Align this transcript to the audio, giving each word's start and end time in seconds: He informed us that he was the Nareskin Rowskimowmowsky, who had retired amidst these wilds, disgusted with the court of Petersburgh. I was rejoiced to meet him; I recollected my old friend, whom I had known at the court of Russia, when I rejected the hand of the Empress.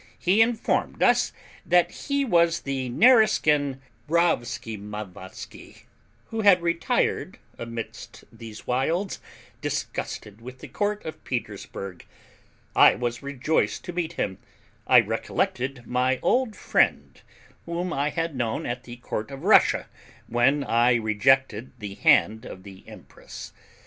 He 0.17 0.41
informed 0.41 1.03
us 1.03 1.31
that 1.63 1.91
he 1.91 2.25
was 2.25 2.61
the 2.61 2.89
Nareskin 2.89 3.79
Rowskimowmowsky, 4.09 5.83
who 6.31 6.41
had 6.41 6.63
retired 6.63 7.37
amidst 7.59 8.23
these 8.33 8.65
wilds, 8.65 9.19
disgusted 9.61 10.41
with 10.41 10.57
the 10.57 10.67
court 10.69 11.05
of 11.05 11.23
Petersburgh. 11.23 12.03
I 12.75 12.95
was 12.95 13.21
rejoiced 13.21 13.83
to 13.83 13.93
meet 13.93 14.13
him; 14.13 14.39
I 14.87 15.01
recollected 15.01 15.83
my 15.85 16.17
old 16.23 16.55
friend, 16.55 17.21
whom 17.67 17.93
I 17.93 18.09
had 18.09 18.35
known 18.35 18.65
at 18.65 18.85
the 18.85 18.95
court 18.95 19.29
of 19.29 19.43
Russia, 19.43 19.85
when 20.25 20.63
I 20.63 20.95
rejected 20.95 21.73
the 21.77 21.93
hand 21.93 22.43
of 22.43 22.63
the 22.63 22.83
Empress. 22.87 23.53